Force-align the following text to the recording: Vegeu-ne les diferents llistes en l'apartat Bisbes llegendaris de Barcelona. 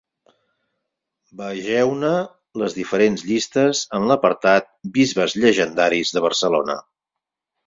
Vegeu-ne 1.41 2.13
les 2.61 2.77
diferents 2.77 3.25
llistes 3.27 3.83
en 3.99 4.09
l'apartat 4.13 4.73
Bisbes 4.97 5.37
llegendaris 5.45 6.17
de 6.19 6.27
Barcelona. 6.29 6.81